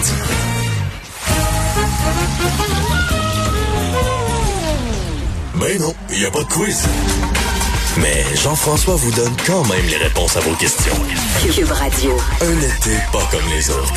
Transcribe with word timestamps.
dit. 0.00 0.12
Mais 5.54 5.78
non, 5.78 5.94
il 6.10 6.18
n'y 6.18 6.26
a 6.26 6.30
pas 6.30 6.42
de 6.42 6.48
quiz. 6.48 6.86
Mais 8.00 8.24
Jean-François 8.36 8.96
vous 8.96 9.12
donne 9.12 9.34
quand 9.46 9.62
même 9.68 9.86
les 9.88 9.98
réponses 9.98 10.36
à 10.36 10.40
vos 10.40 10.54
questions. 10.56 10.94
Cube 11.54 11.70
Radio. 11.70 12.10
Un 12.40 12.58
été 12.58 12.96
pas 13.12 13.26
comme 13.30 13.48
les 13.54 13.70
autres. 13.70 13.92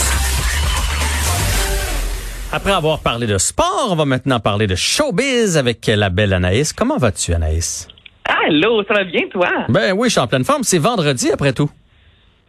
Après 2.51 2.71
avoir 2.71 2.99
parlé 2.99 3.25
de 3.25 3.37
sport, 3.37 3.87
on 3.89 3.95
va 3.95 4.05
maintenant 4.05 4.39
parler 4.39 4.67
de 4.67 4.75
showbiz 4.75 5.57
avec 5.57 5.87
la 5.87 6.09
belle 6.09 6.33
Anaïs. 6.33 6.73
Comment 6.73 6.97
vas-tu, 6.97 7.33
Anaïs? 7.33 7.87
Allô, 8.25 8.83
ça 8.87 8.93
va 8.93 9.03
bien, 9.03 9.21
toi? 9.31 9.49
Ben 9.69 9.93
oui, 9.93 10.09
je 10.09 10.13
suis 10.13 10.21
en 10.21 10.27
pleine 10.27 10.45
forme. 10.45 10.63
C'est 10.63 10.77
vendredi, 10.77 11.31
après 11.31 11.53
tout. 11.53 11.69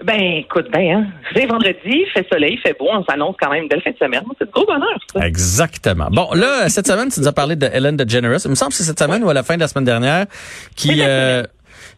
Ben, 0.04 0.20
écoute, 0.20 0.66
ben, 0.70 0.90
hein. 0.90 1.06
C'est 1.34 1.46
vendredi, 1.46 1.78
il 1.84 2.06
fait 2.12 2.26
soleil, 2.30 2.54
il 2.54 2.60
fait 2.60 2.76
beau, 2.78 2.88
on 2.92 3.02
s'annonce 3.04 3.34
quand 3.40 3.50
même 3.50 3.62
une 3.62 3.68
belle 3.68 3.80
fin 3.82 3.92
de 3.92 3.96
semaine. 3.96 4.22
C'est 4.38 4.46
de 4.46 4.50
gros 4.50 4.66
bonheur, 4.66 4.98
ça. 5.14 5.26
Exactement. 5.26 6.08
Bon, 6.10 6.28
là, 6.34 6.68
cette 6.68 6.86
semaine, 6.86 7.08
tu 7.08 7.20
nous 7.20 7.28
as 7.28 7.32
parlé 7.32 7.56
de 7.56 7.66
Ellen 7.66 7.96
DeGeneres. 7.96 8.40
Il 8.44 8.50
me 8.50 8.54
semble 8.54 8.72
que 8.72 8.76
c'est 8.76 8.84
cette 8.84 8.98
semaine 8.98 9.24
ou 9.24 9.30
à 9.30 9.34
la 9.34 9.42
fin 9.42 9.54
de 9.54 9.60
la 9.60 9.68
semaine 9.68 9.84
dernière 9.86 10.26
qui... 10.74 11.00
euh, 11.02 11.42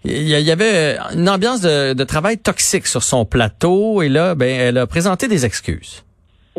il 0.04 0.28
y 0.28 0.50
avait 0.52 0.96
une 1.14 1.28
ambiance 1.28 1.60
de, 1.60 1.92
de 1.92 2.04
travail 2.04 2.38
toxique 2.38 2.87
sur 2.87 3.02
son 3.02 3.24
plateau 3.24 4.01
et 4.01 4.09
là, 4.09 4.37
ben, 4.37 4.48
elle 4.48 4.78
a 4.78 4.87
présenté 4.87 5.26
des 5.26 5.45
excuses. 5.45 6.04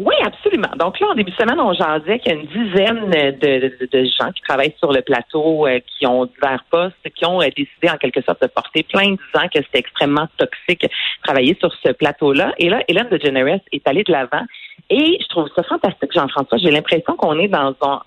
Oui, 0.01 0.15
absolument. 0.23 0.69
Donc 0.77 0.97
là, 1.01 1.07
en 1.11 1.15
début 1.15 1.31
de 1.31 1.35
semaine, 1.35 1.59
on 1.59 1.73
jasait 1.73 2.19
qu'il 2.19 2.31
y 2.31 2.35
a 2.35 2.39
une 2.39 2.47
dizaine 2.47 3.09
de, 3.09 3.31
de, 3.31 3.89
de 3.91 4.03
gens 4.05 4.31
qui 4.31 4.41
travaillent 4.47 4.75
sur 4.79 4.93
le 4.93 5.01
plateau, 5.01 5.67
euh, 5.67 5.79
qui 5.85 6.07
ont 6.07 6.25
divers 6.25 6.63
postes, 6.71 6.95
qui 7.15 7.25
ont 7.25 7.41
euh, 7.41 7.47
décidé 7.47 7.89
en 7.89 7.97
quelque 7.97 8.21
sorte 8.21 8.41
de 8.41 8.47
porter 8.47 8.83
plainte 8.83 9.19
disant 9.33 9.47
que 9.53 9.61
c'était 9.61 9.79
extrêmement 9.79 10.27
toxique 10.37 10.85
travailler 11.23 11.57
sur 11.59 11.73
ce 11.83 11.91
plateau-là. 11.91 12.53
Et 12.59 12.69
là, 12.69 12.81
Hélène 12.87 13.09
DeGeneres 13.09 13.59
est 13.73 13.87
allée 13.87 14.03
de 14.03 14.11
l'avant. 14.13 14.45
Et 14.89 15.17
je 15.21 15.27
trouve 15.27 15.49
ça 15.53 15.63
fantastique, 15.63 16.13
Jean-François. 16.13 16.57
J'ai 16.59 16.71
l'impression 16.71 17.15
qu'on 17.17 17.37
est 17.37 17.49
dans 17.49 17.75
un 17.81 18.01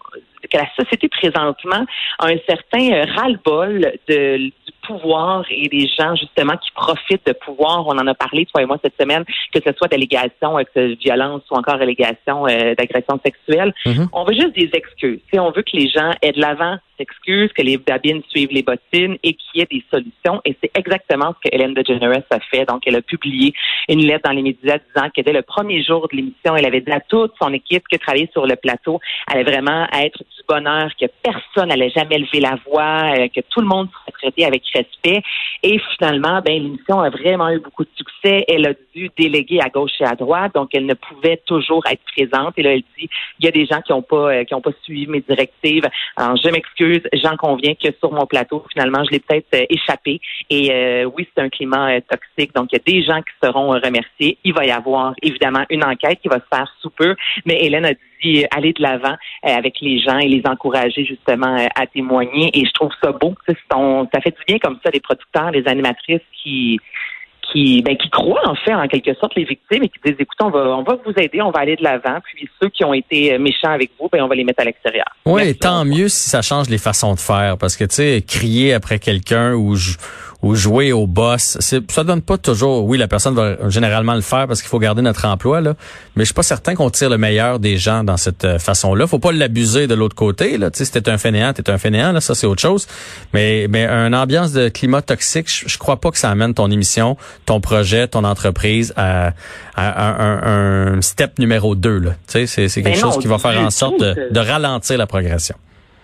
que 0.51 0.57
la 0.57 0.69
société 0.79 1.09
présentement 1.09 1.85
a 2.19 2.27
un 2.27 2.37
certain 2.49 2.93
euh, 2.93 3.05
ras-le-bol 3.17 3.93
de, 4.09 4.37
du 4.37 4.53
pouvoir 4.87 5.45
et 5.51 5.69
des 5.69 5.89
gens 5.99 6.15
justement 6.17 6.57
qui 6.57 6.71
profitent 6.73 7.27
de 7.27 7.33
pouvoir. 7.33 7.87
On 7.87 7.99
en 7.99 8.07
a 8.07 8.15
parlé, 8.15 8.47
toi 8.47 8.63
et 8.63 8.67
moi, 8.67 8.79
cette 8.83 9.01
semaine, 9.01 9.25
que 9.53 9.61
ce 9.65 9.73
soit 9.77 9.89
d'allégations 9.89 10.57
de 10.77 10.97
violence 11.01 11.43
ou 11.51 11.55
encore 11.55 11.81
allégations 11.81 12.47
euh, 12.47 12.75
d'agression 12.75 13.21
sexuelle. 13.25 13.73
Mhm. 13.87 14.09
On 14.13 14.25
veut 14.25 14.35
juste 14.35 14.55
des 14.55 14.71
excuses. 14.73 15.21
Tu 15.25 15.31
sais, 15.33 15.39
on 15.39 15.51
veut 15.51 15.63
que 15.63 15.77
les 15.77 15.89
gens 15.89 16.11
aient 16.23 16.33
de 16.33 16.41
l'avant, 16.41 16.77
que 17.05 17.63
les 17.63 17.77
babines 17.77 18.23
suivent 18.29 18.53
les 18.53 18.63
bottines 18.63 19.17
et 19.23 19.35
qu'il 19.35 19.57
y 19.57 19.61
ait 19.61 19.69
des 19.71 19.85
solutions. 19.91 20.41
Et 20.45 20.57
c'est 20.63 20.71
exactement 20.77 21.35
ce 21.35 21.49
que 21.49 21.55
Hélène 21.55 21.75
DeGeneres 21.75 22.23
a 22.31 22.41
fait. 22.41 22.65
Donc, 22.67 22.83
elle 22.87 22.97
a 22.97 23.03
publié 23.03 23.53
une 23.89 24.01
lettre 24.01 24.29
dans 24.29 24.35
les 24.35 24.43
médias 24.43 24.79
disant 24.79 25.09
que 25.15 25.23
dès 25.23 25.33
le 25.33 25.43
premier 25.43 25.83
jour 25.83 26.09
de 26.09 26.17
l'émission, 26.17 26.57
elle 26.57 26.67
avait 26.67 26.81
dit 26.81 26.93
à 26.93 27.01
toute 27.01 27.33
son 27.41 27.53
équipe 27.53 27.85
que 27.91 27.97
travaillait 27.97 28.31
sur 28.33 28.47
le 28.47 28.57
plateau 28.57 29.01
allait 29.27 29.45
vraiment 29.45 29.87
être 29.93 30.23
bonheur, 30.49 30.91
que 31.01 31.07
personne 31.23 31.69
n'allait 31.69 31.91
jamais 31.91 32.19
lever 32.19 32.41
la 32.41 32.57
voix, 32.67 33.15
euh, 33.17 33.29
que 33.29 33.41
tout 33.51 33.61
le 33.61 33.67
monde 33.67 33.89
serait 33.91 34.13
traité 34.13 34.45
avec 34.45 34.63
respect. 34.75 35.23
Et 35.63 35.81
finalement, 35.97 36.41
ben, 36.45 36.63
l'émission 36.63 37.01
a 37.01 37.11
vraiment 37.11 37.51
eu 37.51 37.61
beaucoup 37.61 37.85
de 37.85 37.91
succès. 37.97 38.45
Elle 38.49 38.67
a 38.67 38.75
dû 38.95 39.11
déléguer 39.17 39.61
à 39.61 39.69
gauche 39.69 40.01
et 40.01 40.05
à 40.05 40.15
droite, 40.15 40.55
donc 40.55 40.71
elle 40.75 40.87
ne 40.87 40.95
pouvait 40.95 41.41
toujours 41.47 41.85
être 41.91 42.03
présente. 42.17 42.55
Et 42.57 42.63
là, 42.63 42.73
elle 42.75 42.83
dit, 42.99 43.09
il 43.39 43.45
y 43.45 43.49
a 43.49 43.51
des 43.51 43.67
gens 43.67 43.81
qui 43.81 43.93
n'ont 43.93 44.03
pas, 44.03 44.35
euh, 44.35 44.45
qui 44.45 44.55
pas 44.55 44.71
suivi 44.83 45.07
mes 45.07 45.21
directives. 45.21 45.89
Alors, 46.17 46.37
je 46.37 46.49
m'excuse, 46.49 47.03
j'en 47.15 47.37
conviens 47.37 47.75
que 47.75 47.89
sur 47.99 48.13
mon 48.13 48.27
plateau, 48.27 48.65
finalement, 48.73 49.05
je 49.05 49.11
l'ai 49.11 49.21
peut-être 49.21 49.55
euh, 49.55 49.67
échappé. 49.69 50.21
Et 50.51 51.05
oui, 51.07 51.27
c'est 51.35 51.43
un 51.43 51.49
climat 51.49 52.01
toxique, 52.03 52.55
donc 52.55 52.69
il 52.73 52.77
y 52.77 52.81
a 52.81 53.01
des 53.01 53.03
gens 53.05 53.21
qui 53.21 53.33
seront 53.43 53.71
remerciés. 53.71 54.39
Il 54.45 54.53
va 54.53 54.65
y 54.65 54.71
avoir 54.71 55.15
évidemment 55.23 55.65
une 55.71 55.85
enquête 55.85 56.21
qui 56.21 56.29
va 56.29 56.37
se 56.37 56.49
faire 56.53 56.71
sous 56.81 56.91
peu, 56.91 57.15
mais 57.45 57.65
Hélène 57.65 57.87
a 57.87 57.93
dit 57.93 58.01
euh, 58.25 58.47
aller 58.57 58.73
de 58.73 58.83
l'avant 58.83 59.15
euh, 59.15 59.49
avec 59.49 59.75
les 59.81 59.99
gens 60.01 60.19
et 60.19 60.29
les 60.29 60.43
encourager 60.45 61.05
justement 61.05 61.57
euh, 61.59 61.67
à 61.75 61.87
témoigner. 61.87 62.51
Et 62.55 62.65
je 62.65 62.73
trouve 62.73 62.91
ça 63.03 63.13
beau. 63.13 63.35
Ça 63.49 64.21
fait 64.21 64.31
du 64.31 64.45
bien 64.47 64.59
comme 64.59 64.79
ça, 64.85 64.91
les 64.93 65.01
producteurs, 65.01 65.51
les 65.51 65.67
animatrices 65.67 66.21
qui 66.43 66.79
qui, 67.53 67.83
ben, 67.83 67.97
qui 67.99 68.09
croient 68.09 68.49
en 68.49 68.55
fait 68.55 68.73
en 68.73 68.87
quelque 68.87 69.13
sorte 69.15 69.35
les 69.35 69.45
victimes 69.45 69.83
et 69.83 69.89
qui 69.89 69.99
disent 70.05 70.15
écoutez, 70.19 70.43
on 70.45 70.49
va, 70.51 70.61
on 70.77 70.85
va 70.85 70.97
vous 71.05 71.13
aider, 71.19 71.43
on 71.43 71.51
va 71.51 71.59
aller 71.61 71.77
de 71.77 71.83
l'avant, 71.83 72.19
puis 72.25 72.49
ceux 72.63 72.69
qui 72.71 72.83
ont 72.85 72.95
été 72.95 73.37
méchants 73.37 73.73
avec 73.73 73.91
vous, 74.01 74.09
ben, 74.11 74.23
on 74.23 74.29
va 74.29 74.35
les 74.37 74.45
mettre 74.45 74.63
à 74.63 74.65
l'extérieur. 74.65 75.05
Oui, 75.27 75.55
tant 75.59 75.85
mieux 75.85 76.09
si 76.09 76.31
ça 76.31 76.41
change 76.41 76.71
les 76.71 76.79
façons 76.79 77.13
de 77.15 77.19
faire, 77.19 77.59
parce 77.59 77.77
que 77.77 77.85
tu 77.85 77.97
sais, 77.97 78.25
crier 78.27 78.73
après 78.73 78.99
quelqu'un 79.01 79.55
ou, 79.55 79.75
jou- 79.75 79.99
ou 80.43 80.57
jouer 80.57 80.91
au 80.93 81.07
boss, 81.07 81.57
c'est, 81.61 81.89
ça 81.91 82.03
donne 82.03 82.21
pas 82.21 82.37
toujours. 82.37 82.85
Oui, 82.85 82.99
la 82.99 83.07
personne 83.07 83.35
va 83.35 83.69
généralement 83.69 84.15
le 84.15 84.21
faire 84.23 84.49
parce 84.49 84.61
qu'il 84.61 84.69
faut 84.69 84.81
garder 84.81 85.01
notre 85.01 85.25
emploi 85.25 85.61
là, 85.61 85.75
mais 86.17 86.23
je 86.25 86.27
suis 86.27 86.35
pas 86.35 86.43
certain 86.43 86.75
qu'on 86.75 86.91
tire 86.91 87.11
le 87.11 87.17
meilleur 87.19 87.61
des 87.61 87.77
gens 87.77 88.03
dans 88.03 88.17
cette 88.17 88.45
euh, 88.45 88.59
façon-là. 88.59 89.07
Faut 89.07 89.21
pas 89.21 89.31
l'abuser 89.33 89.87
de 89.87 89.95
l'autre 89.95 90.17
côté 90.17 90.59
là. 90.59 90.71
Tu 90.73 90.79
sais, 90.79 90.85
si 90.85 90.91
t'es 90.93 91.09
un 91.09 91.17
fainéant, 91.17 91.53
t'es 91.53 91.71
un 91.71 91.79
fainéant 91.79 92.11
là, 92.13 92.21
ça 92.21 92.35
c'est 92.35 92.47
autre 92.49 92.61
chose. 92.61 92.89
Mais 93.33 93.67
mais 93.71 93.87
une 93.87 94.15
ambiance 94.17 94.53
de 94.53 94.69
climat 94.69 95.01
toxique, 95.01 95.49
je, 95.49 95.69
je 95.69 95.79
crois 95.79 96.01
pas 96.01 96.11
que 96.11 96.19
ça 96.19 96.29
amène 96.31 96.55
ton 96.55 96.71
émission, 96.71 97.17
ton 97.47 97.61
projet, 97.61 98.09
ton 98.09 98.25
entreprise 98.25 98.93
à, 98.97 99.33
à 99.77 100.09
un, 100.09 100.93
un- 100.93 100.97
un 100.97 101.01
step 101.03 101.39
numéro 101.39 101.75
2 101.77 101.99
là. 101.99 102.11
Tu 102.27 102.33
sais, 102.33 102.47
c'est, 102.47 102.69
c'est 102.69 102.83
quelque 102.83 102.95
Ben 102.97 103.01
chose 103.01 103.15
non, 103.15 103.21
qui 103.21 103.29
va 103.29 103.39
faire 103.39 103.61
en 103.61 103.71
sorte 103.71 104.01
de 104.01 104.41
ralentir 104.41 104.99
la 104.99 105.07
progression. 105.07 105.55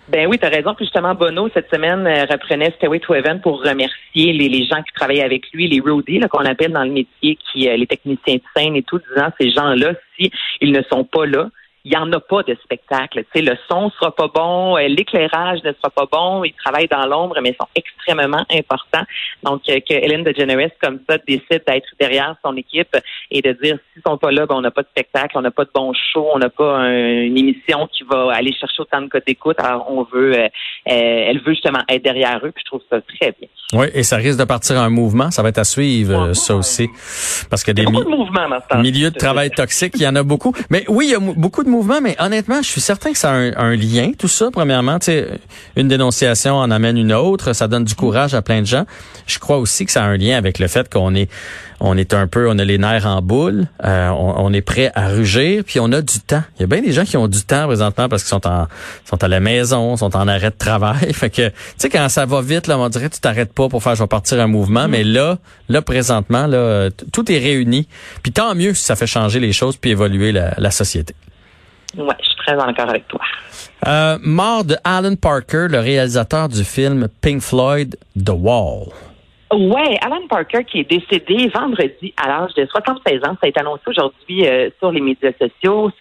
Ben 0.09 0.27
oui, 0.27 0.39
tu 0.39 0.45
as 0.45 0.49
raison. 0.49 0.73
Puis 0.73 0.85
justement, 0.85 1.13
Bono, 1.13 1.49
cette 1.53 1.69
semaine, 1.71 2.07
euh, 2.07 2.25
reprenait 2.25 2.71
Stairway 2.77 2.99
to 2.99 3.13
Heaven 3.13 3.41
pour 3.41 3.63
remercier 3.63 4.33
les, 4.33 4.65
gens 4.65 4.81
qui 4.81 4.91
travaillaient 4.95 5.23
avec 5.23 5.51
lui, 5.53 5.67
les 5.67 5.79
roadies, 5.79 6.19
qu'on 6.31 6.45
appelle 6.45 6.71
dans 6.71 6.83
le 6.83 6.89
métier, 6.89 7.37
qui 7.37 7.69
euh, 7.69 7.77
les 7.77 7.85
techniciens 7.85 8.35
de 8.35 8.41
scène 8.55 8.75
et 8.75 8.81
tout, 8.81 8.99
disant 9.13 9.29
ces 9.39 9.51
gens-là, 9.51 9.93
si 10.17 10.31
ils 10.61 10.71
ne 10.71 10.81
sont 10.91 11.03
pas 11.03 11.27
là, 11.27 11.49
il 11.85 11.91
n'y 11.91 11.97
en 11.97 12.11
a 12.11 12.19
pas 12.19 12.43
de 12.43 12.55
spectacle. 12.63 13.23
Tu 13.23 13.27
sais, 13.33 13.41
le 13.41 13.55
son 13.69 13.89
sera 13.91 14.13
pas 14.13 14.27
bon, 14.33 14.77
euh, 14.77 14.87
l'éclairage 14.87 15.59
ne 15.63 15.71
sera 15.73 15.89
pas 15.89 16.05
bon, 16.11 16.43
ils 16.43 16.53
travaillent 16.53 16.87
dans 16.89 17.05
l'ombre, 17.05 17.37
mais 17.41 17.49
ils 17.51 17.55
sont 17.59 17.69
extrêmement 17.75 18.45
importants. 18.51 19.05
Donc, 19.43 19.61
euh, 19.69 19.79
que 19.79 19.93
Hélène 19.93 20.23
DeGeneres, 20.23 20.71
comme 20.81 20.99
ça, 21.09 21.17
décide 21.27 21.63
d'être 21.65 21.87
derrière 21.99 22.35
son 22.43 22.55
équipe 22.57 22.95
et 23.31 23.41
de 23.41 23.51
dire, 23.63 23.77
s'ils 23.93 24.01
sont 24.05 24.17
pas 24.17 24.31
là, 24.31 24.45
ben, 24.45 24.55
on 24.55 24.61
n'a 24.61 24.71
pas 24.71 24.81
de 24.81 24.87
spectacle, 24.87 25.37
on 25.37 25.41
n'a 25.41 25.51
pas 25.51 25.63
de 25.65 25.71
bon 25.73 25.93
show, 25.93 26.27
on 26.33 26.39
n'a 26.39 26.49
pas 26.49 26.77
un- 26.77 27.21
une 27.23 27.37
émission 27.37 27.87
qui 27.91 28.03
va 28.03 28.33
aller 28.33 28.53
chercher 28.53 28.81
autant 28.81 29.01
de 29.01 29.07
codes 29.07 29.23
d'écoute. 29.25 29.57
Alors, 29.59 29.85
on 29.89 30.03
veut, 30.03 30.33
euh, 30.37 30.43
euh, 30.45 30.49
elle 30.87 31.39
veut 31.39 31.53
justement 31.53 31.79
être 31.87 32.03
derrière 32.03 32.39
eux, 32.43 32.51
puis 32.51 32.63
je 32.65 32.69
trouve 32.69 32.81
ça 32.89 32.99
très 33.01 33.33
bien. 33.39 33.47
Oui, 33.73 33.85
et 33.93 34.03
ça 34.03 34.17
risque 34.17 34.39
de 34.39 34.45
partir 34.45 34.77
un 34.79 34.89
mouvement. 34.89 35.29
Ça 35.31 35.43
va 35.43 35.49
être 35.49 35.59
à 35.59 35.63
suivre, 35.63 36.33
ça 36.33 36.55
aussi. 36.55 36.89
Parce 37.49 37.63
que 37.63 37.71
des 37.71 37.83
a 37.85 37.89
mi- 37.89 38.03
de 38.03 38.09
mouvements 38.09 38.47
milieux 38.81 39.11
de 39.11 39.17
travail 39.17 39.51
toxiques, 39.51 39.93
il 39.95 40.01
y 40.01 40.07
en 40.07 40.15
a 40.15 40.23
beaucoup. 40.23 40.53
Mais 40.71 40.83
oui, 40.87 41.05
il 41.07 41.11
y 41.11 41.15
a 41.15 41.19
beaucoup 41.19 41.63
de 41.63 41.69
mouvements, 41.69 41.78
mais 42.01 42.15
honnêtement, 42.19 42.61
je 42.61 42.67
suis 42.67 42.81
certain 42.81 43.11
que 43.11 43.17
ça 43.17 43.31
a 43.31 43.33
un, 43.33 43.51
un 43.55 43.75
lien, 43.75 44.11
tout 44.17 44.27
ça, 44.27 44.49
premièrement. 44.51 44.99
Tu 44.99 45.05
sais, 45.05 45.27
une 45.75 45.87
dénonciation 45.87 46.55
en 46.55 46.71
amène 46.71 46.97
une 46.97 47.13
autre, 47.13 47.53
ça 47.53 47.67
donne 47.67 47.83
du 47.83 47.95
courage 47.95 48.33
à 48.33 48.41
plein 48.41 48.61
de 48.61 48.67
gens. 48.67 48.85
Je 49.27 49.39
crois 49.39 49.57
aussi 49.57 49.85
que 49.85 49.91
ça 49.91 50.03
a 50.03 50.07
un 50.07 50.17
lien 50.17 50.37
avec 50.37 50.59
le 50.59 50.67
fait 50.67 50.91
qu'on 50.91 51.15
est 51.15 51.29
on 51.79 51.97
est 51.97 52.13
un 52.13 52.27
peu, 52.27 52.49
on 52.49 52.59
a 52.59 52.65
les 52.65 52.77
nerfs 52.77 53.05
en 53.05 53.21
boule, 53.21 53.67
euh, 53.85 54.09
on, 54.09 54.45
on 54.45 54.53
est 54.53 54.61
prêt 54.61 54.91
à 54.95 55.09
rugir, 55.09 55.63
puis 55.65 55.79
on 55.79 55.91
a 55.91 56.01
du 56.01 56.19
temps. 56.19 56.43
Il 56.57 56.61
y 56.61 56.63
a 56.63 56.67
bien 56.67 56.81
des 56.81 56.91
gens 56.91 57.05
qui 57.05 57.15
ont 57.15 57.27
du 57.27 57.43
temps 57.43 57.67
présentement 57.67 58.09
parce 58.09 58.23
qu'ils 58.23 58.29
sont 58.29 58.45
en 58.47 58.67
sont 59.05 59.23
à 59.23 59.27
la 59.27 59.39
maison, 59.39 59.95
sont 59.95 60.15
en 60.15 60.27
arrêt 60.27 60.49
de 60.49 60.57
travail. 60.57 61.13
Fait 61.13 61.29
que 61.29 61.47
tu 61.47 61.53
sais 61.77 61.89
quand 61.89 62.09
ça 62.09 62.25
va 62.25 62.41
vite, 62.41 62.67
là, 62.67 62.77
on 62.77 62.89
dirait 62.89 63.09
tu 63.09 63.19
t'arrêtes 63.19 63.53
pas 63.53 63.69
pour 63.69 63.81
faire 63.81 63.95
je 63.95 64.03
vais 64.03 64.07
partir 64.07 64.39
un 64.41 64.47
mouvement, 64.47 64.87
mais 64.87 65.03
là, 65.03 65.37
là 65.69 65.81
présentement, 65.81 66.47
là, 66.47 66.89
tout 67.13 67.31
est 67.31 67.39
réuni. 67.39 67.87
Puis 68.23 68.31
tant 68.31 68.55
mieux 68.55 68.73
si 68.73 68.83
ça 68.83 68.95
fait 68.95 69.07
changer 69.07 69.39
les 69.39 69.53
choses 69.53 69.77
puis 69.77 69.91
évoluer 69.91 70.31
la, 70.31 70.53
la 70.57 70.71
société. 70.71 71.15
Ouais, 71.97 72.15
je 72.19 72.25
suis 72.25 72.35
très 72.37 72.55
en 72.55 72.67
accord 72.67 72.89
avec 72.89 73.07
toi. 73.07 73.21
Euh, 73.87 74.17
mort 74.21 74.63
de 74.63 74.75
Alan 74.83 75.15
Parker, 75.15 75.67
le 75.69 75.79
réalisateur 75.79 76.47
du 76.47 76.63
film 76.63 77.07
Pink 77.21 77.41
Floyd, 77.41 77.95
The 78.15 78.29
Wall. 78.29 78.89
Ouais, 79.51 79.97
Alan 80.01 80.27
Parker 80.29 80.63
qui 80.63 80.81
est 80.81 80.89
décédé 80.89 81.47
vendredi 81.47 82.13
à 82.17 82.27
l'âge 82.27 82.53
de 82.53 82.67
76 82.67 83.23
ans, 83.23 83.33
ça 83.33 83.39
a 83.43 83.47
été 83.47 83.59
annoncé 83.59 83.81
aujourd'hui 83.87 84.45
euh, 84.45 84.69
sur 84.77 84.91
les 84.91 85.01
médias 85.01 85.31
sociaux. 85.39 85.91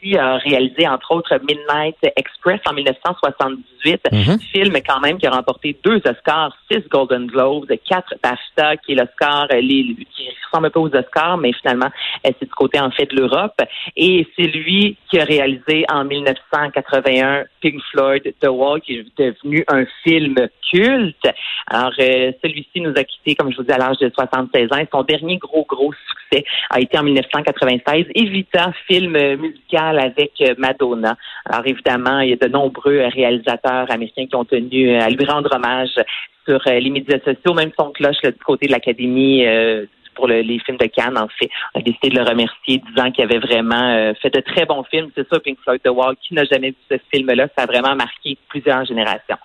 Celui-ci 0.00 0.16
a 0.18 0.36
réalisé 0.36 0.86
entre 0.88 1.12
autres 1.12 1.34
Midnight 1.48 1.96
Express 2.16 2.60
en 2.68 2.72
1978, 2.72 4.00
Mhm. 4.12 4.38
film 4.52 4.74
quand 4.86 5.00
même 5.00 5.18
qui 5.18 5.26
a 5.26 5.30
remporté 5.30 5.76
deux 5.84 6.00
Oscars, 6.04 6.56
six 6.70 6.82
Golden 6.88 7.26
Globes, 7.26 7.70
quatre 7.88 8.14
BAFTA, 8.22 8.76
qui 8.78 8.92
est 8.92 8.94
l'Oscar 8.96 9.46
euh, 9.52 9.60
qui 9.60 10.28
ressemble 10.46 10.66
un 10.66 10.70
peu 10.70 10.80
aux 10.80 10.94
Oscars, 10.94 11.38
mais 11.38 11.52
finalement 11.52 11.90
euh, 12.26 12.30
c'est 12.38 12.46
du 12.46 12.54
côté 12.54 12.80
en 12.80 12.90
fait 12.90 13.06
de 13.06 13.16
l'Europe. 13.16 13.60
Et 13.96 14.26
c'est 14.36 14.46
lui 14.46 14.96
qui 15.10 15.18
a 15.18 15.24
réalisé 15.24 15.84
en 15.92 16.04
1981 16.04 17.44
Pink 17.60 17.80
Floyd 17.90 18.34
The 18.40 18.48
Wall, 18.48 18.80
qui 18.80 18.94
est 18.96 19.06
devenu 19.18 19.64
un 19.68 19.84
film 20.04 20.34
culte. 20.70 21.28
Alors, 21.66 21.92
euh, 21.98 22.32
celui-ci 22.42 22.80
nous 22.80 22.92
a 22.96 23.04
quittés, 23.04 23.34
comme 23.34 23.50
je 23.52 23.56
vous 23.56 23.62
dis, 23.62 23.72
à 23.72 23.78
l'âge 23.78 23.98
de 23.98 24.10
76 24.14 24.72
ans. 24.72 24.82
Son 24.92 25.02
dernier 25.02 25.38
gros, 25.38 25.64
gros 25.68 25.92
succès 26.08 26.44
a 26.70 26.80
été 26.80 26.98
en 26.98 27.02
1996, 27.02 28.06
Evita, 28.14 28.72
film 28.86 29.16
euh, 29.16 29.36
avec 29.96 30.32
euh, 30.40 30.54
Madonna. 30.58 31.16
Alors, 31.46 31.66
évidemment, 31.66 32.20
il 32.20 32.30
y 32.30 32.32
a 32.32 32.36
de 32.36 32.48
nombreux 32.48 32.98
euh, 32.98 33.08
réalisateurs 33.08 33.90
américains 33.90 34.26
qui 34.26 34.36
ont 34.36 34.44
tenu 34.44 34.90
euh, 34.90 35.00
à 35.00 35.08
lui 35.08 35.24
rendre 35.24 35.54
hommage 35.54 35.94
sur 36.46 36.60
les 36.66 36.90
médias 36.90 37.18
sociaux, 37.24 37.54
même 37.54 37.70
son 37.78 37.90
cloche 37.90 38.16
là, 38.22 38.30
du 38.30 38.38
côté 38.38 38.66
de 38.66 38.72
l'Académie 38.72 39.46
euh, 39.46 39.84
pour 40.18 40.26
les 40.26 40.58
films 40.66 40.78
de 40.78 40.86
Cannes. 40.86 41.16
En 41.16 41.28
fait, 41.28 41.48
on 41.74 41.80
a 41.80 41.82
décidé 41.82 42.10
de 42.10 42.16
le 42.16 42.22
remercier, 42.22 42.82
disant 42.88 43.10
qu'il 43.12 43.24
avait 43.24 43.38
vraiment 43.38 43.94
euh, 43.94 44.12
fait 44.20 44.30
de 44.30 44.40
très 44.40 44.66
bons 44.66 44.84
films. 44.90 45.10
C'est 45.14 45.26
ça, 45.28 45.38
Pink 45.40 45.58
Floyd 45.62 45.80
The 45.82 45.90
Wall. 45.90 46.16
Qui 46.16 46.34
n'a 46.34 46.44
jamais 46.44 46.70
vu 46.70 46.76
ce 46.90 46.96
film-là 47.12 47.46
Ça 47.56 47.64
a 47.64 47.66
vraiment 47.66 47.94
marqué 47.94 48.36
plusieurs 48.48 48.84
générations. 48.84 49.38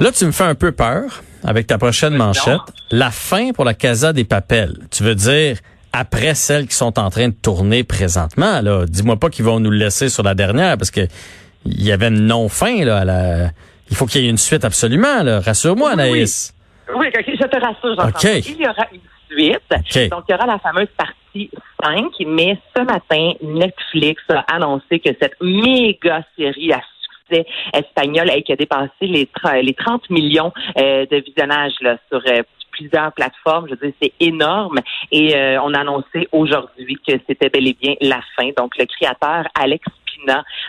Là, 0.00 0.10
tu 0.10 0.24
me 0.24 0.32
fais 0.32 0.44
un 0.44 0.54
peu 0.54 0.72
peur 0.72 1.22
avec 1.44 1.66
ta 1.66 1.78
prochaine 1.78 2.14
manchette. 2.14 2.60
La 2.90 3.10
fin 3.10 3.52
pour 3.52 3.64
la 3.64 3.74
Casa 3.74 4.12
des 4.12 4.24
Papels. 4.24 4.78
Tu 4.90 5.04
veux 5.04 5.14
dire 5.14 5.58
après 5.94 6.34
celles 6.34 6.66
qui 6.66 6.74
sont 6.74 6.98
en 6.98 7.08
train 7.08 7.28
de 7.28 7.34
tourner 7.34 7.84
présentement. 7.84 8.60
Là, 8.60 8.84
dis-moi 8.86 9.16
pas 9.16 9.30
qu'ils 9.30 9.44
vont 9.44 9.60
nous 9.60 9.70
le 9.70 9.78
laisser 9.78 10.08
sur 10.08 10.24
la 10.24 10.34
dernière 10.34 10.76
parce 10.76 10.90
que 10.90 11.02
il 11.64 11.82
y 11.82 11.92
avait 11.92 12.08
une 12.08 12.26
non-fin 12.26 12.84
là. 12.84 12.98
À 12.98 13.04
la... 13.04 13.50
Il 13.90 13.96
faut 13.96 14.06
qu'il 14.06 14.22
y 14.22 14.26
ait 14.26 14.30
une 14.30 14.38
suite 14.38 14.64
absolument. 14.64 15.22
Là. 15.22 15.40
Rassure-moi, 15.40 15.92
Anaïs. 15.92 16.52
Oui, 16.94 17.06
je 17.14 17.46
te 17.46 17.60
rassure. 17.60 17.94
Jean-François. 17.96 18.30
Il 18.30 18.60
y 18.60 18.66
aura 18.66 18.86
une 18.92 19.00
suite. 19.30 20.10
Donc, 20.10 20.24
il 20.28 20.32
y 20.32 20.34
aura 20.34 20.46
la 20.46 20.58
fameuse 20.58 20.88
partie 20.96 21.50
5. 21.82 22.04
Mais 22.26 22.58
ce 22.76 22.82
matin, 22.82 23.32
Netflix 23.42 24.22
a 24.30 24.40
annoncé 24.52 24.98
que 24.98 25.10
cette 25.20 25.40
méga 25.40 26.22
série 26.36 26.72
à 26.72 26.80
succès 27.24 27.46
espagnol 27.72 28.30
qui 28.44 28.52
a 28.52 28.56
dépassé 28.56 28.90
les, 29.02 29.28
les 29.62 29.74
30 29.74 30.10
millions 30.10 30.52
euh, 30.78 31.06
de 31.06 31.16
visionnages 31.16 31.74
là, 31.80 31.96
sur 32.10 32.20
euh, 32.26 32.42
plusieurs 32.72 33.12
plateformes. 33.12 33.66
Je 33.68 33.74
veux 33.74 33.88
dire, 33.88 33.94
c'est 34.02 34.12
énorme. 34.20 34.78
Et 35.10 35.36
euh, 35.36 35.60
on 35.62 35.72
a 35.74 35.80
annoncé 35.80 36.28
aujourd'hui 36.32 36.96
que 37.06 37.14
c'était 37.26 37.48
bel 37.48 37.68
et 37.68 37.76
bien 37.80 37.94
la 38.00 38.20
fin. 38.36 38.50
Donc, 38.56 38.76
le 38.78 38.86
créateur 38.86 39.46
Alex 39.54 39.84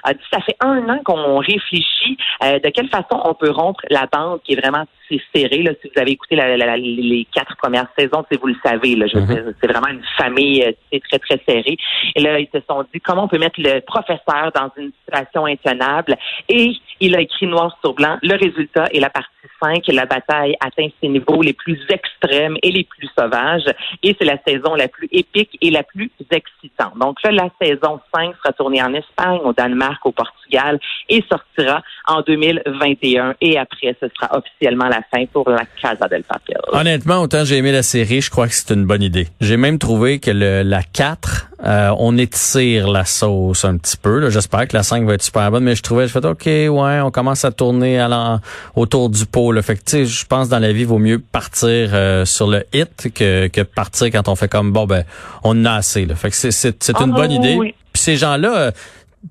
A 0.04 0.13
dit 0.13 0.19
ça 0.31 0.40
fait 0.42 0.56
un 0.60 0.88
an 0.90 1.00
qu'on 1.04 1.38
réfléchit 1.38 2.18
euh, 2.44 2.60
de 2.60 2.69
quelle 2.69 2.90
façon 2.90 3.19
on 3.24 3.34
peut 3.34 3.52
rompre 3.52 3.81
la 3.90 4.07
bande 4.12 4.42
qui 4.44 4.54
est 4.54 4.60
vraiment 4.60 4.86
serrée. 5.34 5.62
Là, 5.62 5.72
si 5.81 5.90
vous 5.94 6.02
avez 6.02 6.12
écouté 6.12 6.36
les 6.36 7.28
quatre 7.34 7.56
premières 7.57 7.88
saisons, 7.98 8.25
si 8.31 8.38
vous 8.38 8.48
le 8.48 8.56
savez, 8.63 8.96
là, 8.96 9.06
mm-hmm. 9.06 9.54
c'est 9.62 9.68
vraiment 9.68 9.88
une 9.88 10.04
famille 10.18 10.63
euh, 10.63 11.00
très, 11.10 11.19
très 11.19 11.42
serrée. 11.48 11.78
Et 12.16 12.22
là, 12.22 12.40
ils 12.40 12.50
se 12.54 12.60
sont 12.69 12.84
dit 12.94 13.00
comment 13.02 13.25
on 13.25 13.28
peut 13.28 13.38
mettre 13.38 13.60
le 13.60 13.81
professeur 13.81 14.52
dans 14.56 14.72
une 14.78 14.92
situation 15.00 15.46
intenable? 15.46 16.16
Et 16.50 16.74
il 17.00 17.16
a 17.16 17.22
écrit 17.22 17.48
noir 17.48 17.78
sur 17.81 17.94
blanc 17.94 18.18
le 18.22 18.36
résultat 18.36 18.86
et 18.92 19.00
la 19.00 19.10
partie 19.10 19.30
5, 19.62 19.84
la 19.88 20.06
bataille 20.06 20.56
atteint 20.60 20.88
ses 21.02 21.07
niveaux 21.07 21.42
les 21.42 21.54
plus 21.54 21.80
extrêmes 21.90 22.57
et 22.62 22.72
les 22.72 22.84
plus 22.84 23.10
sauvages. 23.18 23.66
Et 24.04 24.16
c'est 24.18 24.25
la 24.25 24.38
saison 24.46 24.75
la 24.75 24.88
plus 24.88 25.07
épique 25.12 25.57
et 25.62 25.72
la 25.72 25.84
plus 25.84 26.12
excitante. 26.31 26.98
Donc 27.00 27.22
là, 27.24 27.31
la 27.31 27.50
saison 27.62 28.00
5 28.13 28.36
sera 28.38 28.54
tournée 28.54 28.81
en 28.81 28.94
Espagne, 28.94 29.40
au 29.45 29.53
Danemark, 29.53 30.06
au 30.06 30.12
Portugal 30.12 30.80
et 31.09 31.24
sortira 31.30 31.81
en 32.07 32.21
2021. 32.21 33.36
Et 33.42 33.57
après, 33.57 33.95
ce 34.00 34.07
sera 34.15 34.38
officiellement 34.38 34.88
la 34.88 35.01
fin 35.12 35.25
pour 35.31 35.50
la 35.50 35.65
Casa 35.81 36.07
del 36.07 36.24
Papel. 36.24 36.57
Honnêtement, 36.71 37.21
autant 37.21 37.45
j'ai 37.45 37.57
aimé 37.57 37.71
la 37.71 37.83
série, 37.83 38.21
je 38.21 38.30
crois 38.30 38.47
que 38.47 38.53
c'est 38.53 38.74
une 38.74 38.86
bonne 38.86 39.03
idée. 39.03 39.27
J'ai 39.42 39.57
même 39.57 39.80
trouvé 39.80 40.19
que 40.19 40.31
le, 40.31 40.63
la 40.63 40.83
4, 40.83 41.50
euh, 41.65 41.95
on 41.97 42.18
étire 42.18 42.89
la 42.89 43.06
sauce 43.06 43.65
un 43.65 43.77
petit 43.77 43.97
peu. 43.97 44.30
J'espère 44.30 44.68
que 44.68 44.75
la 44.75 44.83
5 44.83 45.06
va 45.06 45.13
être 45.15 45.24
super 45.24 45.50
bonne, 45.51 45.63
mais 45.63 45.75
je 45.75 45.81
trouvais, 45.81 46.07
je 46.07 46.12
fais 46.12 46.25
OK, 46.25 46.45
ouais, 46.45 46.69
on 47.01 47.12
commence 47.12 47.45
à 47.45 47.51
tourner 47.51 48.00
à 48.00 48.39
autour 48.75 49.09
du 49.09 49.25
pot. 49.25 49.51
Là. 49.51 49.62
Fait 49.62 49.75
que, 49.75 50.06
je 50.06 50.25
pense 50.25 50.50
dans 50.50 50.59
la 50.59 50.71
vie, 50.71 50.81
il 50.81 50.88
vaut 50.88 51.00
mieux 51.00 51.19
partir 51.19 51.89
euh, 51.94 52.25
sur 52.25 52.47
le 52.47 52.63
hit 52.74 53.12
que, 53.13 53.47
que 53.47 53.62
partir 53.62 54.07
quand 54.07 54.27
on 54.27 54.36
fait 54.36 54.47
comme 54.47 54.71
bon 54.71 54.86
ben 54.86 55.03
on 55.44 55.62
en 55.62 55.65
a 55.65 55.74
assez. 55.74 56.06
Là. 56.06 56.15
Fait 56.15 56.30
que 56.30 56.36
c'est, 56.36 56.51
c'est, 56.51 56.83
c'est 56.83 57.00
une 57.00 57.13
ah, 57.13 57.15
bonne 57.15 57.31
idée. 57.31 57.57
Puis 57.94 58.03
ces 58.03 58.18
gens-là 58.18 58.71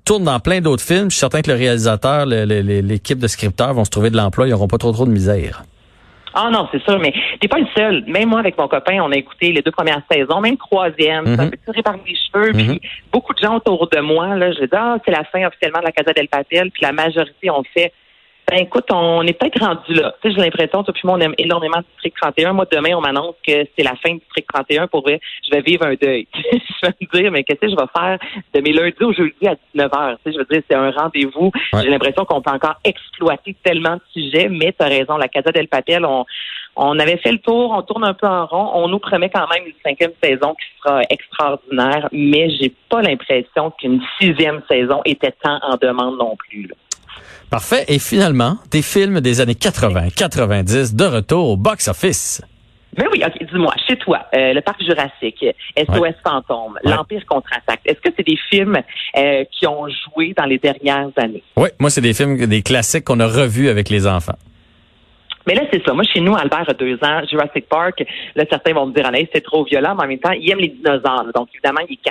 tournent 0.03 0.23
dans 0.25 0.39
plein 0.39 0.61
d'autres 0.61 0.83
films. 0.83 1.09
Je 1.09 1.15
suis 1.15 1.19
certain 1.19 1.41
que 1.41 1.51
le 1.51 1.57
réalisateur, 1.57 2.25
l'équipe 2.25 3.19
de 3.19 3.27
scripteurs 3.27 3.73
vont 3.73 3.85
se 3.85 3.89
trouver 3.89 4.09
de 4.09 4.17
l'emploi, 4.17 4.47
ils 4.47 4.51
n'auront 4.51 4.67
pas 4.67 4.77
trop 4.77 4.91
trop 4.91 5.05
de 5.05 5.11
misère. 5.11 5.63
Ah 6.37 6.49
non, 6.51 6.67
c'est 6.69 6.83
sûr, 6.83 6.99
mais 6.99 7.13
t'es 7.39 7.47
pas 7.47 7.59
le 7.59 7.67
seul. 7.73 8.03
Même 8.07 8.27
moi, 8.27 8.39
avec 8.39 8.57
mon 8.57 8.67
copain, 8.67 8.99
on 9.01 9.11
a 9.11 9.15
écouté 9.15 9.53
les 9.53 9.61
deux 9.61 9.71
premières 9.71 10.01
saisons, 10.11 10.41
même 10.41 10.57
troisième, 10.57 11.33
ça 11.37 11.47
peut 11.47 11.57
tirer 11.65 11.81
par 11.81 11.95
les 12.05 12.13
cheveux. 12.13 12.51
Puis 12.51 12.67
mhm. 12.67 12.79
beaucoup 13.13 13.33
de 13.33 13.39
gens 13.39 13.55
autour 13.55 13.87
de 13.87 14.01
moi, 14.01 14.35
là, 14.35 14.51
je 14.51 14.59
dis, 14.59 14.69
ah, 14.73 14.97
c'est 15.05 15.11
la 15.11 15.23
fin 15.23 15.47
officiellement 15.47 15.79
de 15.79 15.85
la 15.85 15.93
Casa 15.93 16.11
del 16.11 16.27
Papel. 16.27 16.71
Puis 16.71 16.83
la 16.83 16.91
majorité 16.91 17.49
ont 17.49 17.63
fait, 17.73 17.93
ben 18.47 18.59
écoute, 18.59 18.85
on 18.91 19.23
est 19.23 19.33
peut-être 19.33 19.59
rendu 19.59 19.93
là. 19.93 20.13
Tu 20.21 20.29
sais, 20.29 20.35
j'ai 20.35 20.41
l'impression, 20.41 20.83
toi 20.83 20.93
puis 20.93 21.01
moi, 21.05 21.17
on 21.17 21.19
aime 21.19 21.33
énormément 21.37 21.79
District 21.93 22.15
31. 22.21 22.53
Moi, 22.53 22.65
demain, 22.71 22.95
on 22.95 23.01
m'annonce 23.01 23.35
que 23.45 23.65
c'est 23.75 23.83
la 23.83 23.95
fin 23.95 24.11
du 24.11 24.19
District 24.19 24.47
31. 24.53 24.87
Pour 24.87 25.01
vrai, 25.01 25.19
je 25.43 25.55
vais 25.55 25.61
vivre 25.61 25.85
un 25.85 25.95
deuil. 25.95 26.27
je 26.33 26.87
vais 26.87 26.93
me 27.01 27.21
dire, 27.21 27.31
mais 27.31 27.43
qu'est-ce 27.43 27.61
que 27.61 27.69
je 27.69 27.75
vais 27.75 27.89
faire 27.97 28.19
de 28.53 28.61
mes 28.61 28.71
lundis 28.71 29.03
au 29.03 29.13
jeudi 29.13 29.47
à 29.47 29.55
19 29.73 29.91
h 29.91 30.15
Tu 30.17 30.21
sais, 30.23 30.33
je 30.33 30.37
veux 30.37 30.45
dire, 30.45 30.61
c'est 30.69 30.75
un 30.75 30.91
rendez-vous. 30.91 31.51
J'ai 31.73 31.89
l'impression 31.89 32.23
qu'on 32.25 32.41
peut 32.41 32.51
encore 32.51 32.75
exploiter 32.83 33.55
tellement 33.63 33.95
de 33.95 34.01
sujets, 34.13 34.47
mais 34.47 34.75
tu 34.77 34.85
as 34.85 34.89
raison. 34.89 35.17
La 35.17 35.27
Casa 35.27 35.51
del 35.51 35.67
Papel, 35.67 36.05
on, 36.05 36.25
on 36.75 36.99
avait 36.99 37.17
fait 37.17 37.31
le 37.31 37.39
tour, 37.39 37.71
on 37.71 37.81
tourne 37.81 38.03
un 38.03 38.13
peu 38.13 38.27
en 38.27 38.45
rond. 38.45 38.71
On 38.75 38.87
nous 38.89 38.99
promet 38.99 39.29
quand 39.29 39.47
même 39.47 39.65
une 39.65 39.73
cinquième 39.83 40.13
saison 40.21 40.53
qui 40.53 40.67
sera 40.77 41.01
extraordinaire, 41.09 42.09
mais 42.11 42.49
j'ai 42.51 42.71
pas 42.89 43.01
l'impression 43.01 43.71
qu'une 43.71 44.01
sixième 44.19 44.61
saison 44.69 45.01
était 45.05 45.33
tant 45.41 45.57
en 45.63 45.77
demande 45.77 46.17
non 46.19 46.35
plus. 46.35 46.69
Parfait. 47.49 47.85
Et 47.87 47.99
finalement, 47.99 48.57
des 48.71 48.81
films 48.81 49.21
des 49.21 49.41
années 49.41 49.55
80, 49.55 50.09
90 50.15 50.95
de 50.95 51.05
retour 51.05 51.49
au 51.49 51.57
box-office. 51.57 52.41
Mais 52.97 53.05
oui, 53.11 53.21
ok, 53.25 53.49
dis-moi, 53.51 53.73
chez 53.87 53.97
toi, 53.97 54.25
euh, 54.33 54.53
le 54.53 54.61
parc 54.61 54.81
Jurassique, 54.81 55.45
SOS 55.77 56.15
Fantôme, 56.23 56.79
l'Empire 56.83 57.25
contre-attaque, 57.25 57.81
est-ce 57.85 57.99
que 57.99 58.09
c'est 58.15 58.25
des 58.25 58.37
films 58.49 58.77
euh, 59.17 59.43
qui 59.51 59.67
ont 59.67 59.85
joué 59.87 60.33
dans 60.35 60.45
les 60.45 60.57
dernières 60.57 61.09
années? 61.17 61.43
Oui, 61.57 61.69
moi, 61.79 61.89
c'est 61.89 62.01
des 62.01 62.13
films, 62.13 62.45
des 62.45 62.61
classiques 62.61 63.03
qu'on 63.03 63.19
a 63.19 63.27
revus 63.27 63.67
avec 63.67 63.89
les 63.89 64.07
enfants. 64.07 64.37
Mais 65.45 65.55
là, 65.55 65.61
c'est 65.71 65.83
ça. 65.85 65.93
Moi, 65.93 66.03
chez 66.05 66.21
nous, 66.21 66.35
Albert 66.35 66.69
a 66.69 66.73
deux 66.73 66.97
ans, 67.03 67.21
Jurassic 67.29 67.67
Park, 67.67 68.03
là, 68.35 68.45
certains 68.49 68.73
vont 68.73 68.87
me 68.87 68.93
dire, 68.93 69.05
Anaïs, 69.05 69.27
c'est 69.33 69.43
trop 69.43 69.63
violent, 69.65 69.93
mais 69.95 70.05
en 70.05 70.07
même 70.07 70.19
temps, 70.19 70.31
il 70.31 70.49
aime 70.49 70.59
les 70.59 70.69
dinosaures. 70.69 71.25
Donc, 71.35 71.49
évidemment, 71.53 71.81
il 71.87 71.93
est 71.93 72.01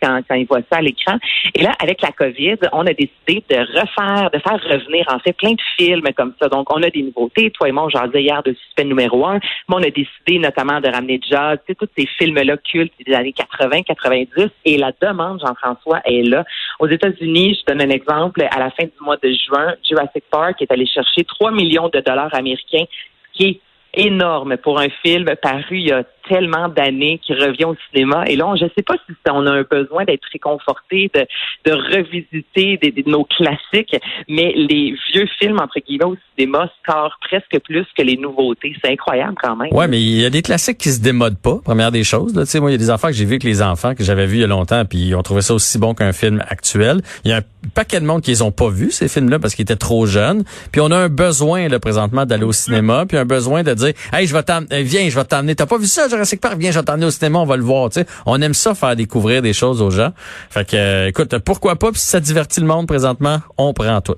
quand, 0.00 0.20
quand 0.28 0.34
il 0.34 0.46
voit 0.46 0.60
ça 0.70 0.78
à 0.78 0.82
l'écran. 0.82 1.18
Et 1.54 1.62
là, 1.62 1.72
avec 1.80 2.02
la 2.02 2.12
COVID, 2.12 2.56
on 2.72 2.86
a 2.86 2.92
décidé 2.92 3.42
de 3.48 3.56
refaire, 3.56 4.30
de 4.30 4.38
faire 4.38 4.60
revenir, 4.62 5.06
en 5.08 5.18
fait, 5.18 5.32
plein 5.32 5.52
de 5.52 5.62
films 5.76 6.06
comme 6.16 6.34
ça. 6.40 6.48
Donc, 6.48 6.72
on 6.74 6.82
a 6.82 6.90
des 6.90 7.02
nouveautés. 7.02 7.50
Toi 7.50 7.68
et 7.68 7.72
moi, 7.72 7.88
j'en 7.92 8.06
disais 8.06 8.22
hier 8.22 8.42
de 8.42 8.52
Suspect 8.52 8.84
numéro 8.84 9.26
un. 9.26 9.38
Mais 9.68 9.74
on 9.76 9.82
a 9.82 9.90
décidé 9.90 10.38
notamment 10.38 10.80
de 10.80 10.88
ramener 10.88 11.20
Jazz, 11.28 11.58
tu 11.66 11.72
sais, 11.72 11.74
tous 11.74 11.88
ces 11.96 12.06
films-là 12.18 12.56
cultes 12.58 12.92
des 13.04 13.14
années 13.14 13.32
80, 13.32 13.82
90. 13.82 14.48
Et 14.64 14.76
la 14.78 14.92
demande, 15.00 15.40
Jean-François, 15.40 16.00
est 16.04 16.22
là. 16.22 16.44
Aux 16.80 16.88
États-Unis, 16.88 17.60
je 17.60 17.72
donne 17.72 17.82
un 17.82 17.90
exemple, 17.90 18.42
à 18.50 18.58
la 18.58 18.70
fin 18.70 18.84
du 18.84 18.92
mois 19.00 19.16
de 19.16 19.30
juin, 19.46 19.74
Jurassic 19.88 20.24
Park 20.30 20.60
est 20.62 20.70
allé 20.70 20.86
chercher 20.86 21.24
3 21.24 21.50
millions 21.52 21.88
de 21.88 22.00
dollars 22.00 22.34
américains, 22.34 22.84
qui 23.32 23.44
est 23.44 23.60
énorme 23.96 24.56
pour 24.56 24.80
un 24.80 24.88
film 25.02 25.26
paru 25.42 25.78
il 25.78 25.88
y 25.88 25.92
a 25.92 26.04
tellement 26.28 26.68
d'années 26.68 27.20
qui 27.24 27.34
revient 27.34 27.64
au 27.64 27.76
cinéma. 27.90 28.24
Et 28.26 28.36
là, 28.36 28.52
je 28.58 28.64
ne 28.64 28.70
sais 28.76 28.82
pas 28.82 28.94
si 29.06 29.14
on 29.30 29.46
a 29.46 29.50
un 29.50 29.62
besoin 29.62 30.04
d'être 30.04 30.24
réconforté, 30.32 31.10
de, 31.14 31.26
de 31.66 31.72
revisiter 31.72 32.78
des, 32.78 32.90
de 32.90 33.08
nos 33.08 33.24
classiques, 33.24 33.96
mais 34.28 34.52
les 34.56 34.94
vieux 35.12 35.26
films, 35.38 35.60
entre 35.60 35.80
guillemets, 35.80 36.04
au 36.04 36.16
cinéma 36.36 36.70
scorent 36.82 37.18
presque 37.20 37.58
plus 37.64 37.86
que 37.96 38.02
les 38.02 38.16
nouveautés. 38.16 38.74
C'est 38.82 38.92
incroyable 38.92 39.34
quand 39.40 39.56
même. 39.56 39.72
Ouais, 39.72 39.88
mais 39.88 40.00
il 40.00 40.20
y 40.20 40.24
a 40.24 40.30
des 40.30 40.42
classiques 40.42 40.78
qui 40.78 40.90
se 40.90 41.00
démodent 41.00 41.38
pas, 41.38 41.58
première 41.64 41.92
des 41.92 42.04
choses. 42.04 42.34
Là. 42.34 42.44
sais, 42.46 42.60
moi, 42.60 42.70
il 42.70 42.74
y 42.74 42.76
a 42.76 42.78
des 42.78 42.90
enfants 42.90 43.08
que 43.08 43.14
j'ai 43.14 43.24
vus 43.24 43.34
avec 43.34 43.44
les 43.44 43.62
enfants, 43.62 43.94
que 43.94 44.04
j'avais 44.04 44.26
vus 44.26 44.36
il 44.36 44.40
y 44.40 44.44
a 44.44 44.48
longtemps, 44.48 44.84
puis 44.84 44.98
ils 44.98 45.14
ont 45.14 45.22
trouvé 45.22 45.42
ça 45.42 45.54
aussi 45.54 45.78
bon 45.78 45.94
qu'un 45.94 46.12
film 46.12 46.42
actuel. 46.48 47.02
Il 47.24 47.30
y 47.30 47.34
a 47.34 47.38
un 47.38 47.42
paquet 47.74 48.00
de 48.00 48.06
monde 48.06 48.22
qui 48.22 48.30
les 48.30 48.42
ont 48.42 48.52
pas 48.52 48.68
vus, 48.68 48.90
ces 48.90 49.08
films-là, 49.08 49.38
parce 49.38 49.54
qu'ils 49.54 49.64
étaient 49.64 49.76
trop 49.76 50.06
jeunes. 50.06 50.44
Puis 50.72 50.80
on 50.80 50.90
a 50.90 50.96
un 50.96 51.08
besoin, 51.08 51.68
là, 51.68 51.78
présentement, 51.78 52.24
d'aller 52.26 52.44
au 52.44 52.52
cinéma, 52.52 53.04
puis 53.06 53.16
un 53.16 53.24
besoin 53.24 53.62
de 53.62 53.72
hey, 54.12 54.26
je 54.26 54.34
vais 54.34 54.42
t'emmener, 54.42 54.82
viens, 54.82 55.08
je 55.08 55.14
vais 55.14 55.24
t'emmener. 55.24 55.54
T'as 55.54 55.66
pas 55.66 55.78
vu 55.78 55.86
ça, 55.86 56.08
Jurassic 56.08 56.40
Park, 56.40 56.56
viens, 56.58 56.70
je 56.70 56.78
vais 56.78 56.84
t'emmener 56.84 57.06
au 57.06 57.10
cinéma, 57.10 57.38
on 57.40 57.46
va 57.46 57.56
le 57.56 57.62
voir, 57.62 57.90
tu 57.90 58.00
sais. 58.00 58.06
On 58.26 58.40
aime 58.40 58.54
ça, 58.54 58.74
faire 58.74 58.96
découvrir 58.96 59.42
des 59.42 59.52
choses 59.52 59.82
aux 59.82 59.90
gens. 59.90 60.12
Fait 60.50 60.68
que, 60.68 60.76
euh, 60.76 61.08
écoute, 61.08 61.36
pourquoi 61.38 61.76
pas, 61.76 61.90
puis 61.92 62.00
si 62.00 62.08
ça 62.08 62.20
divertit 62.20 62.60
le 62.60 62.66
monde 62.66 62.86
présentement, 62.86 63.40
on 63.58 63.72
prend 63.72 64.00
tout. 64.00 64.16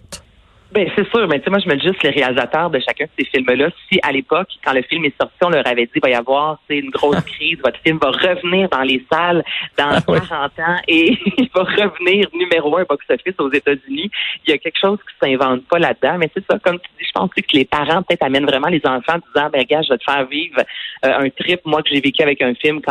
Ben, 0.73 0.91
c'est 0.97 1.09
sûr, 1.11 1.29
mais 1.29 1.39
tu 1.39 1.45
sais, 1.45 1.51
moi, 1.51 1.61
je 1.61 1.69
me 1.69 1.77
dis 1.77 1.87
juste 1.87 2.03
les 2.03 2.11
réalisateurs 2.11 2.71
de 2.71 2.81
chacun 2.81 3.05
de 3.05 3.11
ces 3.19 3.25
films-là. 3.27 3.69
Si 3.89 4.01
à 4.03 4.11
l'époque, 4.11 4.49
quand 4.65 4.73
le 4.73 4.83
film 4.83 5.05
est 5.05 5.17
sorti, 5.19 5.37
on 5.43 5.51
leur 5.51 5.67
avait 5.67 5.87
dit, 5.87 5.93
il 5.95 6.03
va 6.03 6.11
y 6.11 6.15
avoir 6.15 6.59
une 6.69 6.91
grosse 6.91 7.21
crise, 7.21 7.59
votre 7.65 7.79
film 7.81 7.99
va 7.99 8.11
revenir 8.11 8.69
dans 8.69 8.83
les 8.83 9.05
salles 9.11 9.45
dans 9.79 10.01
40 10.01 10.23
ah 10.31 10.49
ans 10.59 10.77
et 10.89 11.17
il 11.39 11.49
va 11.55 11.63
revenir 11.63 12.29
numéro 12.35 12.77
un 12.79 12.85
box-office 12.85 13.35
aux 13.39 13.53
États-Unis. 13.53 14.11
Il 14.47 14.51
y 14.51 14.53
a 14.55 14.59
quelque 14.59 14.79
chose 14.81 14.99
qui 14.99 15.27
s'invente 15.27 15.65
pas 15.67 15.79
là-dedans, 15.79 16.19
mais 16.19 16.31
c'est 16.35 16.45
ça, 16.51 16.59
comme 16.59 16.81
tu 16.81 16.89
dis, 16.99 17.07
je 17.07 17.13
pense 17.13 17.31
que 17.31 17.41
les 17.53 17.65
parents 17.65 18.03
peut-être 18.03 18.25
amènent 18.25 18.47
vraiment 18.47 18.69
les 18.69 18.83
enfants 18.85 19.15
en 19.15 19.33
disant, 19.33 19.51
ben, 19.53 19.63
gars, 19.63 19.83
je 19.83 19.93
vais 19.93 19.99
te 19.99 20.05
faire 20.05 20.27
vivre 20.27 20.61
euh, 21.05 21.19
un 21.19 21.31
trip, 21.31 21.61
moi, 21.65 21.83
que 21.83 21.91
j'ai 21.93 22.01
vécu 22.01 22.23
avec 22.23 22.43
un 22.43 22.55
film 22.55 22.81
quand 22.83 22.85